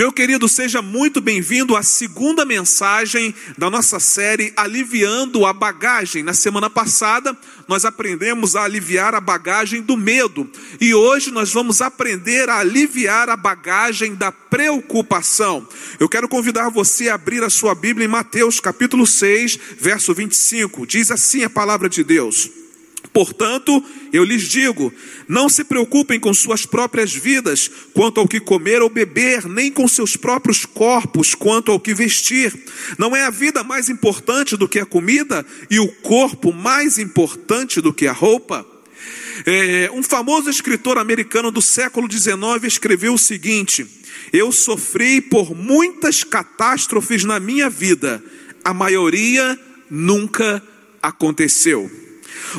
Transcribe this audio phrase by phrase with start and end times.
[0.00, 6.22] Meu querido, seja muito bem-vindo à segunda mensagem da nossa série Aliviando a Bagagem.
[6.22, 7.36] Na semana passada,
[7.68, 10.48] nós aprendemos a aliviar a bagagem do medo
[10.80, 15.68] e hoje nós vamos aprender a aliviar a bagagem da preocupação.
[15.98, 20.86] Eu quero convidar você a abrir a sua Bíblia em Mateus capítulo 6, verso 25.
[20.86, 22.59] Diz assim a palavra de Deus.
[23.12, 23.82] Portanto,
[24.12, 24.92] eu lhes digo:
[25.28, 29.88] não se preocupem com suas próprias vidas quanto ao que comer ou beber, nem com
[29.88, 32.52] seus próprios corpos quanto ao que vestir.
[32.98, 37.80] Não é a vida mais importante do que a comida e o corpo mais importante
[37.80, 38.66] do que a roupa?
[39.46, 43.86] É, um famoso escritor americano do século XIX escreveu o seguinte:
[44.32, 48.22] Eu sofri por muitas catástrofes na minha vida,
[48.64, 49.58] a maioria
[49.90, 50.62] nunca
[51.02, 51.90] aconteceu.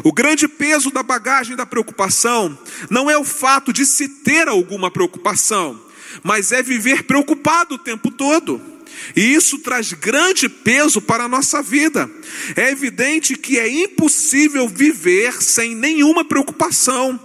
[0.04, 2.58] O grande peso da bagagem da preocupação
[2.90, 5.80] não é o fato de se ter alguma preocupação,
[6.24, 8.62] mas é viver preocupado o tempo todo.
[9.16, 12.10] E isso traz grande peso para a nossa vida.
[12.56, 17.20] É evidente que é impossível viver sem nenhuma preocupação.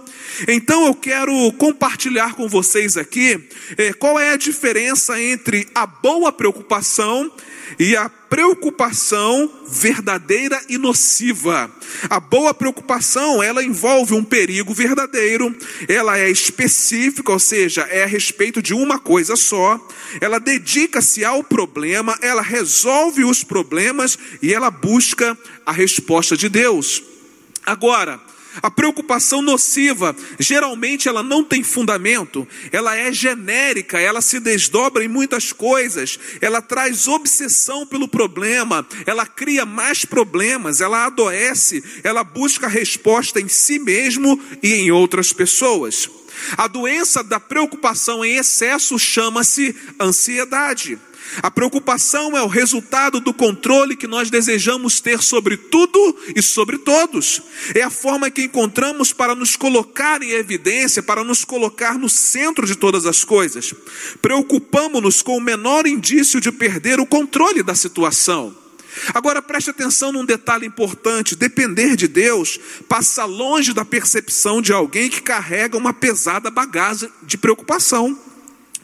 [0.47, 6.31] Então eu quero compartilhar com vocês aqui eh, qual é a diferença entre a boa
[6.31, 7.31] preocupação
[7.79, 11.71] e a preocupação verdadeira e nociva.
[12.09, 15.55] A boa preocupação, ela envolve um perigo verdadeiro,
[15.87, 19.79] ela é específica, ou seja, é a respeito de uma coisa só.
[20.21, 27.01] Ela dedica-se ao problema, ela resolve os problemas e ela busca a resposta de Deus.
[27.65, 28.19] Agora,
[28.61, 35.07] a preocupação nociva, geralmente ela não tem fundamento, ela é genérica, ela se desdobra em
[35.07, 42.67] muitas coisas, ela traz obsessão pelo problema, ela cria mais problemas, ela adoece, ela busca
[42.67, 46.09] resposta em si mesmo e em outras pessoas.
[46.55, 50.99] A doença da preocupação em excesso chama-se ansiedade.
[51.41, 56.77] A preocupação é o resultado do controle que nós desejamos ter sobre tudo e sobre
[56.77, 57.41] todos.
[57.75, 62.65] É a forma que encontramos para nos colocar em evidência, para nos colocar no centro
[62.65, 63.73] de todas as coisas.
[64.21, 68.55] Preocupamos-nos com o menor indício de perder o controle da situação.
[69.13, 75.09] Agora preste atenção num detalhe importante: depender de Deus passa longe da percepção de alguém
[75.09, 78.17] que carrega uma pesada bagagem de preocupação.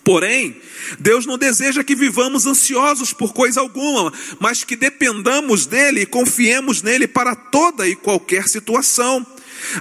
[0.04, 0.58] Porém,
[1.00, 6.82] Deus não deseja que vivamos ansiosos por coisa alguma, mas que dependamos dEle e confiemos
[6.82, 9.26] nele para toda e qualquer situação.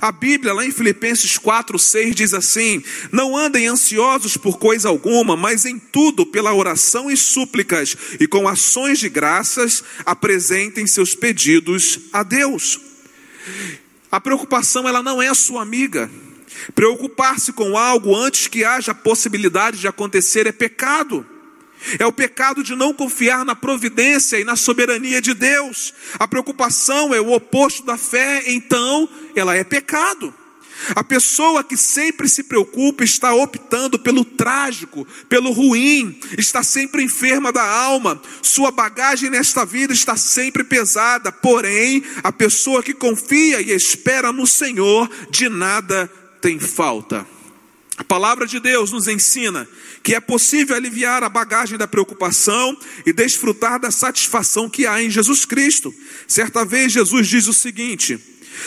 [0.01, 5.37] A Bíblia, lá em Filipenses 4, 6, diz assim: Não andem ansiosos por coisa alguma,
[5.37, 11.99] mas em tudo, pela oração e súplicas, e com ações de graças, apresentem seus pedidos
[12.13, 12.79] a Deus.
[14.11, 16.09] A preocupação, ela não é sua amiga.
[16.75, 21.27] Preocupar-se com algo antes que haja possibilidade de acontecer é pecado.
[21.99, 25.93] É o pecado de não confiar na providência e na soberania de Deus.
[26.19, 30.33] A preocupação é o oposto da fé, então ela é pecado.
[30.95, 37.53] A pessoa que sempre se preocupa está optando pelo trágico, pelo ruim, está sempre enferma
[37.53, 43.71] da alma, sua bagagem nesta vida está sempre pesada, porém, a pessoa que confia e
[43.71, 46.11] espera no Senhor, de nada
[46.43, 47.25] tem falta.
[47.97, 49.69] A palavra de Deus nos ensina
[50.03, 52.77] que é possível aliviar a bagagem da preocupação
[53.07, 55.95] e desfrutar da satisfação que há em Jesus Cristo.
[56.27, 58.19] Certa vez Jesus diz o seguinte: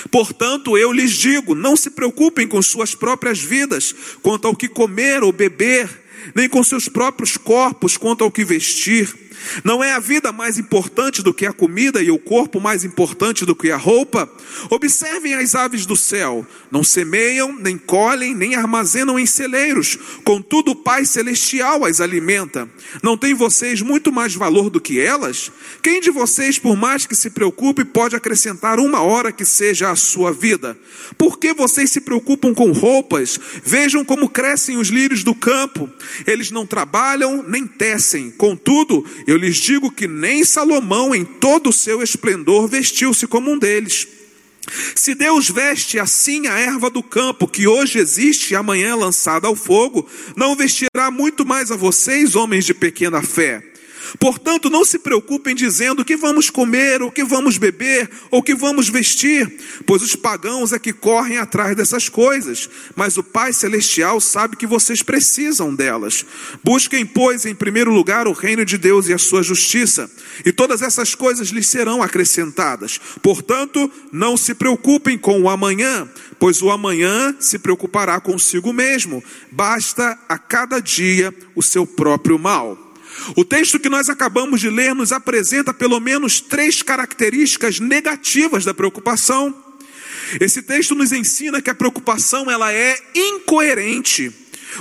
[0.10, 5.22] Portanto, eu lhes digo: não se preocupem com suas próprias vidas, quanto ao que comer
[5.22, 5.90] ou beber,
[6.34, 9.25] nem com seus próprios corpos, quanto ao que vestir.
[9.64, 13.46] Não é a vida mais importante do que a comida e o corpo mais importante
[13.46, 14.30] do que a roupa?
[14.70, 20.76] Observem as aves do céu: não semeiam, nem colhem, nem armazenam em celeiros, contudo o
[20.76, 22.70] Pai Celestial as alimenta.
[23.02, 25.52] Não tem vocês muito mais valor do que elas?
[25.82, 29.96] Quem de vocês, por mais que se preocupe, pode acrescentar uma hora que seja a
[29.96, 30.78] sua vida?
[31.18, 33.40] Por que vocês se preocupam com roupas?
[33.64, 35.90] Vejam como crescem os lírios do campo.
[36.26, 41.74] Eles não trabalham nem tecem, contudo, eu lhes digo que nem Salomão, em todo o
[41.74, 44.08] seu esplendor, vestiu-se como um deles.
[44.96, 49.48] Se Deus veste assim a erva do campo, que hoje existe e amanhã é lançada
[49.48, 53.64] ao fogo, não vestirá muito mais a vocês, homens de pequena fé.
[54.20, 58.44] Portanto, não se preocupem dizendo o que vamos comer, o que vamos beber, ou o
[58.44, 59.52] que vamos vestir,
[59.86, 64.68] pois os pagãos é que correm atrás dessas coisas, mas o Pai Celestial sabe que
[64.68, 66.26] vocês precisam delas.
[66.64, 70.10] Busquem, pois, em primeiro lugar o reino de Deus e a sua justiça,
[70.46, 73.00] e todas essas coisas lhes serão acrescentadas.
[73.22, 76.08] Portanto, não se preocupem com o amanhã,
[76.40, 79.24] pois o amanhã se preocupará consigo mesmo.
[79.52, 82.85] Basta a cada dia o seu próprio mal.
[83.36, 88.74] O texto que nós acabamos de ler nos apresenta pelo menos três características negativas da
[88.74, 89.54] preocupação.
[90.40, 94.32] Esse texto nos ensina que a preocupação ela é incoerente.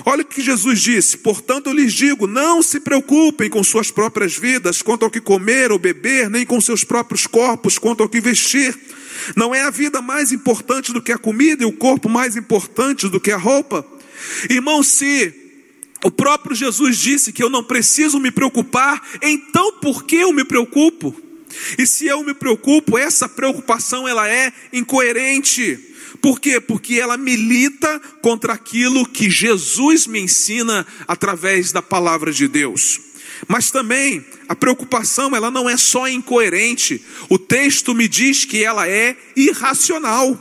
[0.05, 4.37] Olha o que Jesus disse: Portanto, eu lhes digo: não se preocupem com suas próprias
[4.37, 8.21] vidas, quanto ao que comer ou beber, nem com seus próprios corpos, quanto ao que
[8.21, 8.77] vestir.
[9.37, 13.09] Não é a vida mais importante do que a comida e o corpo mais importante
[13.09, 13.87] do que a roupa?
[14.51, 15.44] Irmão, se
[16.05, 20.45] o próprio Jesus disse que eu não preciso me preocupar, então por que eu me
[20.45, 21.17] preocupo?
[21.79, 25.79] E se eu me preocupo, essa preocupação ela é incoerente.
[26.21, 26.61] Por quê?
[26.61, 33.01] Porque ela milita contra aquilo que Jesus me ensina através da palavra de Deus.
[33.49, 37.03] Mas também a preocupação, ela não é só incoerente.
[37.31, 40.39] O texto me diz que ela é irracional.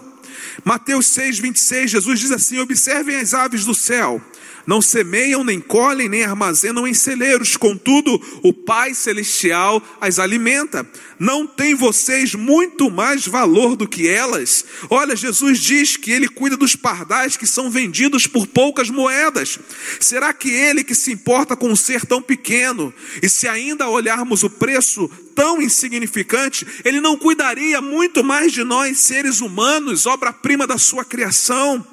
[0.65, 4.21] Mateus 6, 26, Jesus diz assim: Observem as aves do céu
[4.65, 10.88] não semeiam, nem colhem, nem armazenam em celeiros, contudo, o Pai Celestial as alimenta.
[11.19, 14.65] Não tem vocês muito mais valor do que elas?
[14.89, 19.60] Olha, Jesus diz que ele cuida dos pardais que são vendidos por poucas moedas.
[20.00, 24.44] Será que ele que se importa com um ser tão pequeno, e se ainda olharmos
[24.44, 30.77] o preço tão insignificante, ele não cuidaria muito mais de nós, seres humanos, obra-prima da
[30.77, 31.86] sua criação?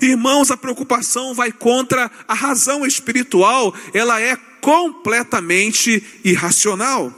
[0.00, 7.12] Irmãos, a preocupação vai contra a razão espiritual, ela é completamente irracional.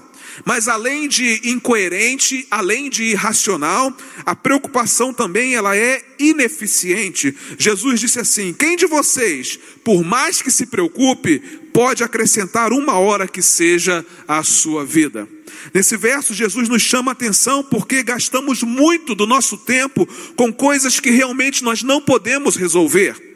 [0.45, 3.93] Mas além de incoerente, além de irracional,
[4.25, 7.35] a preocupação também ela é ineficiente.
[7.59, 11.39] Jesus disse assim: "Quem de vocês, por mais que se preocupe,
[11.73, 15.29] pode acrescentar uma hora que seja à sua vida?"
[15.75, 20.07] Nesse verso, Jesus nos chama a atenção porque gastamos muito do nosso tempo
[20.37, 23.28] com coisas que realmente nós não podemos resolver.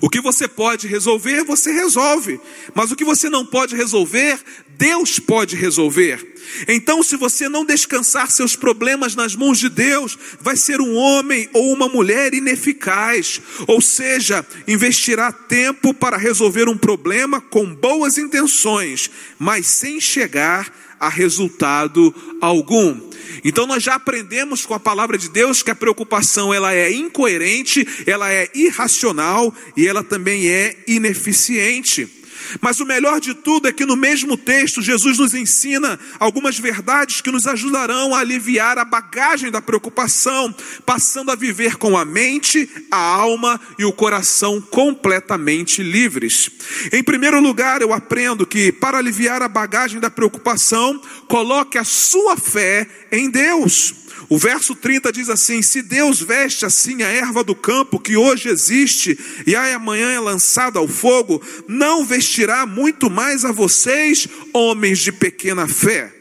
[0.00, 2.40] O que você pode resolver, você resolve.
[2.74, 4.38] Mas o que você não pode resolver,
[4.76, 6.34] Deus pode resolver.
[6.68, 11.48] Então, se você não descansar seus problemas nas mãos de Deus, vai ser um homem
[11.52, 13.40] ou uma mulher ineficaz.
[13.66, 21.08] Ou seja, investirá tempo para resolver um problema com boas intenções, mas sem chegar a
[21.08, 23.00] resultado algum.
[23.44, 27.86] Então nós já aprendemos com a palavra de Deus que a preocupação ela é incoerente,
[28.06, 32.15] ela é irracional e ela também é ineficiente.
[32.60, 37.20] Mas o melhor de tudo é que no mesmo texto Jesus nos ensina algumas verdades
[37.20, 40.54] que nos ajudarão a aliviar a bagagem da preocupação,
[40.84, 46.50] passando a viver com a mente, a alma e o coração completamente livres.
[46.92, 52.36] Em primeiro lugar, eu aprendo que para aliviar a bagagem da preocupação, coloque a sua
[52.36, 54.05] fé em Deus.
[54.28, 58.48] O verso 30 diz assim: Se Deus veste assim a erva do campo que hoje
[58.48, 65.12] existe e amanhã é lançada ao fogo, não vestirá muito mais a vocês, homens de
[65.12, 66.12] pequena fé.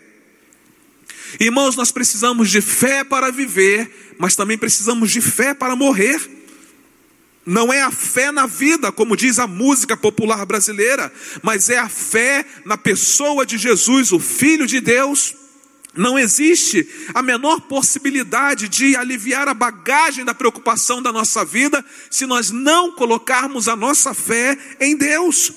[1.39, 6.21] Irmãos, nós precisamos de fé para viver, mas também precisamos de fé para morrer.
[7.45, 11.11] Não é a fé na vida, como diz a música popular brasileira,
[11.43, 15.35] mas é a fé na pessoa de Jesus, o Filho de Deus
[15.95, 22.25] não existe a menor possibilidade de aliviar a bagagem da preocupação da nossa vida se
[22.25, 25.53] nós não colocarmos a nossa fé em Deus.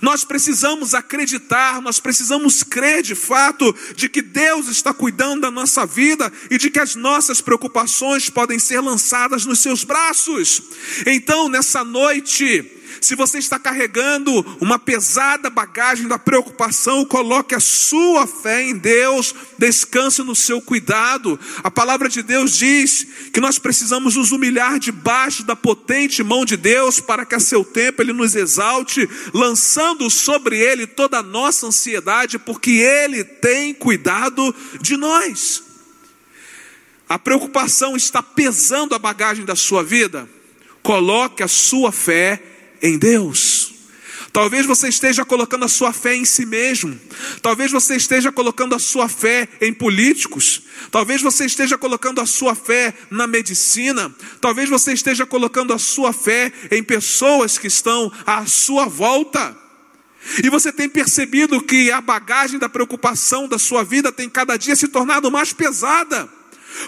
[0.00, 5.84] Nós precisamos acreditar, nós precisamos crer de fato de que Deus está cuidando da nossa
[5.84, 10.62] vida e de que as nossas preocupações podem ser lançadas nos seus braços.
[11.06, 12.70] Então, nessa noite,
[13.00, 19.34] se você está carregando uma pesada bagagem da preocupação, coloque a sua fé em Deus,
[19.58, 21.38] descanse no seu cuidado.
[21.62, 26.56] A palavra de Deus diz que nós precisamos nos humilhar debaixo da potente mão de
[26.56, 31.66] Deus para que a seu tempo ele nos exalte, lançando sobre ele toda a nossa
[31.66, 35.62] ansiedade, porque ele tem cuidado de nós.
[37.08, 40.28] A preocupação está pesando a bagagem da sua vida.
[40.82, 42.42] Coloque a sua fé
[42.84, 43.72] em Deus.
[44.30, 47.00] Talvez você esteja colocando a sua fé em si mesmo.
[47.40, 50.62] Talvez você esteja colocando a sua fé em políticos.
[50.90, 54.14] Talvez você esteja colocando a sua fé na medicina.
[54.40, 59.56] Talvez você esteja colocando a sua fé em pessoas que estão à sua volta.
[60.42, 64.74] E você tem percebido que a bagagem da preocupação da sua vida tem cada dia
[64.74, 66.28] se tornado mais pesada.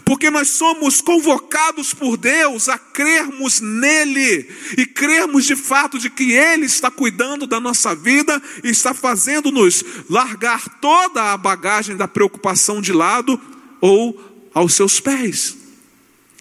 [0.04, 6.32] Porque nós somos convocados por Deus a crermos nele e crermos de fato de que
[6.32, 12.80] Ele está cuidando da nossa vida e está fazendo-nos largar toda a bagagem da preocupação
[12.80, 13.40] de lado
[13.80, 15.56] ou aos seus pés.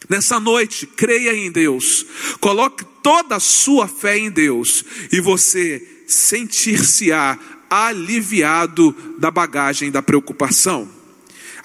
[0.07, 2.05] Nessa noite, creia em Deus,
[2.39, 7.37] coloque toda a sua fé em Deus e você sentir-se-á
[7.69, 10.94] aliviado da bagagem da preocupação.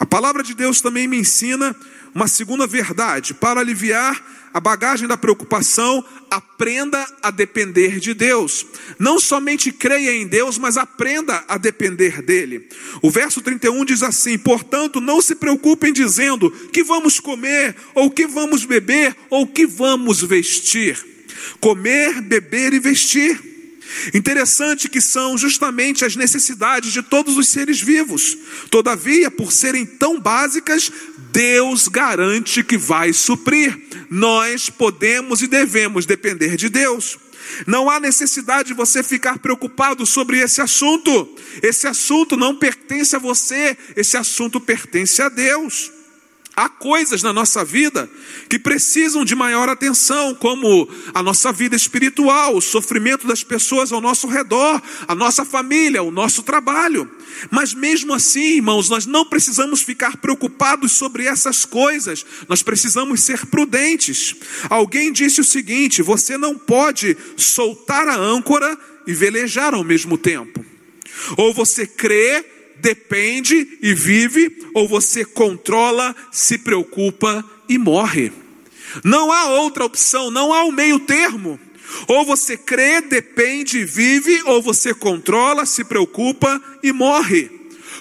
[0.01, 1.77] A palavra de Deus também me ensina
[2.15, 3.35] uma segunda verdade.
[3.35, 8.65] Para aliviar a bagagem da preocupação, aprenda a depender de Deus.
[8.99, 12.67] Não somente creia em Deus, mas aprenda a depender dele.
[13.03, 18.27] O verso 31 diz assim: Portanto, não se preocupem dizendo que vamos comer, ou que
[18.27, 20.99] vamos beber, ou que vamos vestir.
[21.61, 23.50] Comer, beber e vestir
[24.15, 28.37] Interessante que são justamente as necessidades de todos os seres vivos.
[28.71, 30.91] Todavia, por serem tão básicas,
[31.33, 33.79] Deus garante que vai suprir.
[34.11, 37.19] Nós podemos e devemos depender de Deus.
[37.67, 41.29] Não há necessidade de você ficar preocupado sobre esse assunto.
[41.63, 45.91] Esse assunto não pertence a você, esse assunto pertence a Deus.
[46.61, 48.07] Há coisas na nossa vida
[48.47, 53.99] que precisam de maior atenção, como a nossa vida espiritual, o sofrimento das pessoas ao
[53.99, 57.11] nosso redor, a nossa família, o nosso trabalho.
[57.51, 63.47] Mas mesmo assim, irmãos, nós não precisamos ficar preocupados sobre essas coisas, nós precisamos ser
[63.47, 64.37] prudentes.
[64.69, 70.63] Alguém disse o seguinte: você não pode soltar a âncora e velejar ao mesmo tempo.
[71.39, 78.33] Ou você crê depende e vive, ou você controla, se preocupa e morre.
[79.05, 81.59] Não há outra opção, não há o um meio termo.
[82.07, 87.51] Ou você crê, depende e vive, ou você controla, se preocupa e morre.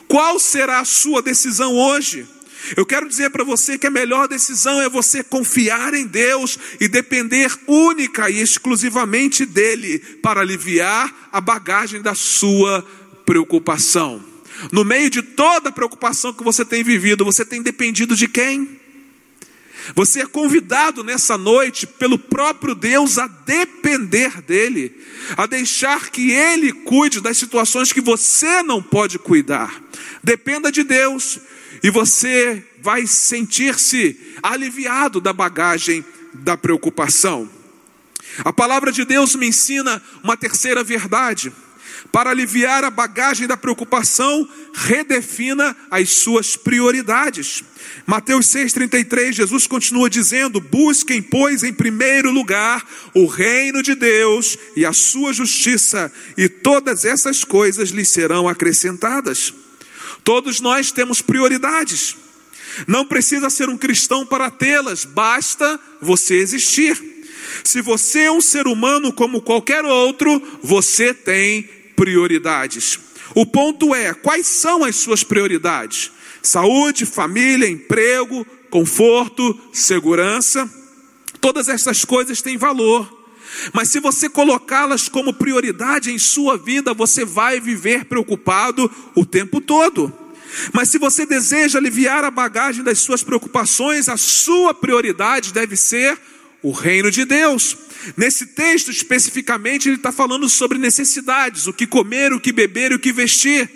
[0.08, 2.28] Qual será a sua decisão hoje?
[2.76, 6.88] Eu quero dizer para você que a melhor decisão é você confiar em Deus e
[6.88, 12.86] depender única e exclusivamente dele para aliviar a bagagem da sua
[13.26, 14.29] preocupação.
[14.72, 18.80] No meio de toda a preocupação que você tem vivido, você tem dependido de quem?
[19.96, 24.96] Você é convidado nessa noite pelo próprio Deus a depender dele,
[25.36, 29.82] a deixar que ele cuide das situações que você não pode cuidar.
[30.24, 31.40] Dependa de Deus
[31.82, 37.50] e você vai sentir-se aliviado da bagagem da preocupação.
[38.44, 41.52] A palavra de Deus me ensina uma terceira verdade.
[42.12, 47.64] Para aliviar a bagagem da preocupação, redefina as suas prioridades.
[48.06, 54.86] Mateus 6,33, Jesus continua dizendo: Busquem, pois, em primeiro lugar o reino de Deus e
[54.86, 59.54] a sua justiça, e todas essas coisas lhes serão acrescentadas.
[60.24, 62.16] Todos nós temos prioridades.
[62.88, 66.98] Não precisa ser um cristão para tê-las, basta você existir.
[67.64, 71.68] Se você é um ser humano como qualquer outro, você tem
[72.00, 72.98] prioridades.
[73.36, 76.12] O ponto é: quais são as suas prioridades?
[76.42, 80.70] Saúde, família, emprego, conforto, segurança.
[81.42, 83.18] Todas essas coisas têm valor.
[83.74, 89.60] Mas se você colocá-las como prioridade em sua vida, você vai viver preocupado o tempo
[89.60, 90.14] todo.
[90.72, 96.18] Mas se você deseja aliviar a bagagem das suas preocupações, a sua prioridade deve ser
[96.64, 97.76] o reino de Deus.
[98.16, 102.96] Nesse texto especificamente, ele está falando sobre necessidades: o que comer, o que beber e
[102.96, 103.70] o que vestir.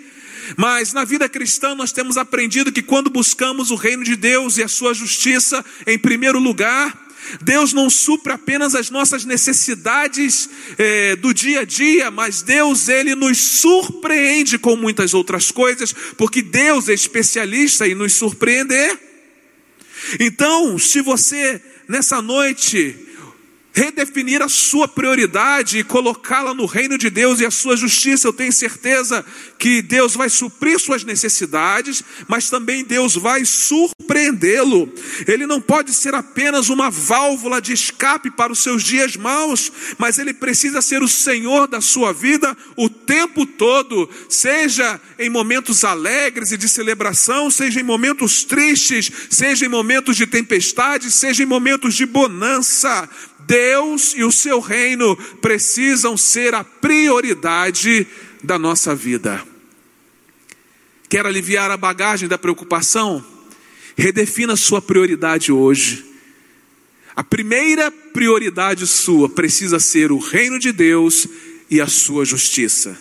[0.56, 4.62] Mas na vida cristã nós temos aprendido que quando buscamos o reino de Deus e
[4.62, 7.04] a sua justiça em primeiro lugar,
[7.40, 13.14] Deus não supre apenas as nossas necessidades eh, do dia a dia, mas Deus ele
[13.14, 18.98] nos surpreende com muitas outras coisas, porque Deus é especialista em nos surpreender.
[20.20, 22.94] Então, se você nessa noite
[23.74, 28.32] redefinir a sua prioridade e colocá-la no reino de Deus e a sua justiça, eu
[28.32, 29.24] tenho certeza
[29.58, 34.92] que Deus vai suprir suas necessidades, mas também Deus vai surpreendê-lo.
[35.26, 40.18] Ele não pode ser apenas uma válvula de escape para os seus dias maus, mas
[40.18, 46.52] ele precisa ser o Senhor da sua vida o tempo todo, seja em momentos alegres
[46.52, 51.96] e de celebração, seja em momentos tristes, seja em momentos de tempestade, seja em momentos
[51.96, 53.08] de bonança.
[53.46, 58.06] Deus e o seu reino precisam ser a prioridade
[58.42, 59.44] da nossa vida.
[61.08, 63.24] Quer aliviar a bagagem da preocupação?
[63.96, 66.04] Redefina sua prioridade hoje.
[67.14, 71.28] A primeira prioridade sua precisa ser o reino de Deus
[71.70, 72.98] e a sua justiça.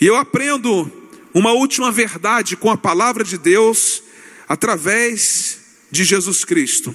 [0.00, 0.90] E eu aprendo
[1.34, 4.02] uma última verdade com a palavra de Deus
[4.48, 5.58] através
[5.90, 6.94] de Jesus Cristo.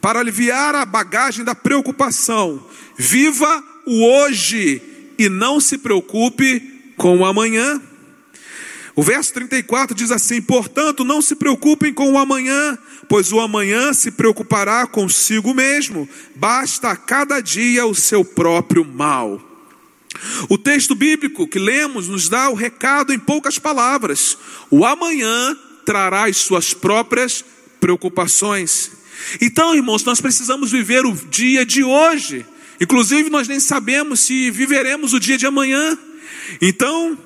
[0.00, 2.64] Para aliviar a bagagem da preocupação,
[2.96, 4.80] viva o hoje
[5.18, 6.60] e não se preocupe
[6.96, 7.80] com o amanhã.
[8.94, 12.76] O verso 34 diz assim: Portanto, não se preocupem com o amanhã,
[13.08, 19.40] pois o amanhã se preocupará consigo mesmo, basta a cada dia o seu próprio mal.
[20.48, 24.36] O texto bíblico que lemos nos dá o recado em poucas palavras:
[24.70, 27.44] o amanhã trará as suas próprias
[27.80, 28.90] preocupações.
[29.40, 32.44] Então, irmãos, nós precisamos viver o dia de hoje.
[32.80, 35.98] Inclusive, nós nem sabemos se viveremos o dia de amanhã.
[36.60, 37.18] Então,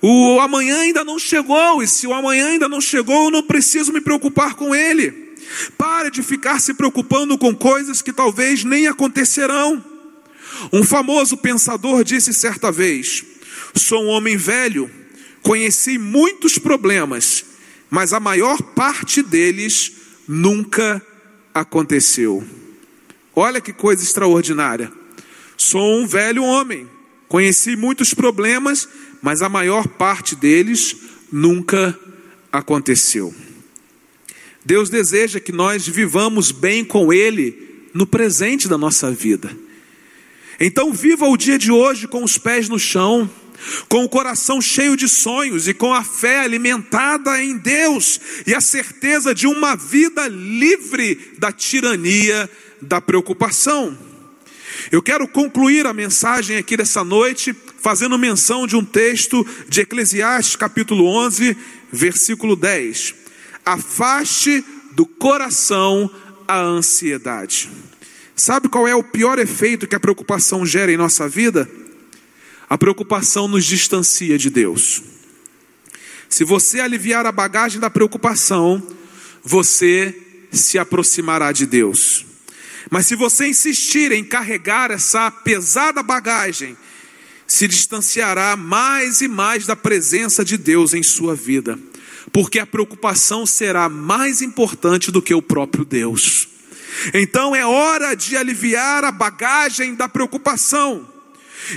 [0.00, 3.92] o amanhã ainda não chegou, e se o amanhã ainda não chegou, eu não preciso
[3.92, 5.30] me preocupar com ele.
[5.76, 9.84] Pare de ficar se preocupando com coisas que talvez nem acontecerão.
[10.72, 13.24] Um famoso pensador disse certa vez:
[13.74, 14.90] Sou um homem velho,
[15.42, 17.44] conheci muitos problemas,
[17.90, 19.92] mas a maior parte deles
[20.26, 21.04] nunca
[21.54, 22.44] aconteceu.
[23.34, 24.92] Olha que coisa extraordinária.
[25.56, 26.88] Sou um velho homem,
[27.28, 28.88] conheci muitos problemas,
[29.22, 30.96] mas a maior parte deles
[31.30, 31.98] nunca
[32.50, 33.34] aconteceu.
[34.64, 39.56] Deus deseja que nós vivamos bem com Ele no presente da nossa vida.
[40.58, 43.28] Então, viva o dia de hoje com os pés no chão,
[43.88, 48.60] com o coração cheio de sonhos e com a fé alimentada em Deus e a
[48.60, 52.48] certeza de uma vida livre da tirania
[52.80, 53.96] da preocupação.
[54.90, 60.56] Eu quero concluir a mensagem aqui dessa noite fazendo menção de um texto de Eclesiastes,
[60.56, 61.56] capítulo 11,
[61.90, 63.14] versículo 10.
[63.64, 66.10] Afaste do coração
[66.46, 67.70] a ansiedade.
[68.34, 71.70] Sabe qual é o pior efeito que a preocupação gera em nossa vida?
[72.70, 75.02] A preocupação nos distancia de Deus.
[76.28, 78.80] Se você aliviar a bagagem da preocupação,
[79.42, 80.16] você
[80.52, 82.24] se aproximará de Deus.
[82.88, 86.76] Mas se você insistir em carregar essa pesada bagagem,
[87.44, 91.76] se distanciará mais e mais da presença de Deus em sua vida,
[92.32, 96.46] porque a preocupação será mais importante do que o próprio Deus.
[97.12, 101.19] Então é hora de aliviar a bagagem da preocupação.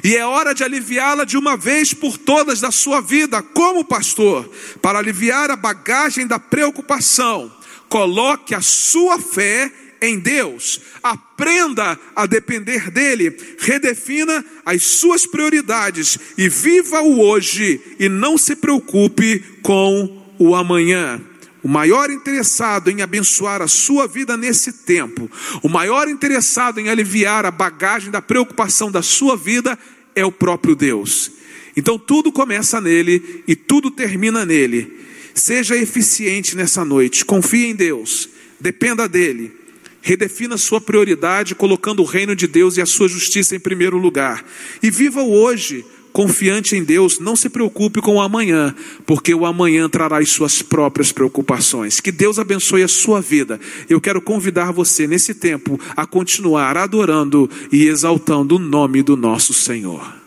[0.03, 4.49] E é hora de aliviá-la de uma vez por todas da sua vida, como pastor,
[4.81, 7.51] para aliviar a bagagem da preocupação.
[7.89, 16.49] Coloque a sua fé em Deus, aprenda a depender dEle, redefina as suas prioridades e
[16.49, 21.21] viva o hoje e não se preocupe com o amanhã.
[21.63, 27.45] O maior interessado em abençoar a sua vida nesse tempo, o maior interessado em aliviar
[27.45, 29.79] a bagagem da preocupação da sua vida
[30.13, 31.31] é o próprio Deus.
[31.75, 34.99] Então tudo começa nele e tudo termina nele.
[35.33, 39.63] Seja eficiente nessa noite, confie em Deus, dependa dele
[40.05, 44.43] Redefina sua prioridade, colocando o reino de Deus e a sua justiça em primeiro lugar.
[44.83, 47.19] E viva o hoje, confiante em Deus.
[47.19, 48.73] Não se preocupe com o amanhã,
[49.05, 51.99] porque o amanhã trará as suas próprias preocupações.
[51.99, 53.59] Que Deus abençoe a sua vida.
[53.89, 59.53] Eu quero convidar você nesse tempo a continuar adorando e exaltando o nome do nosso
[59.53, 60.22] Senhor.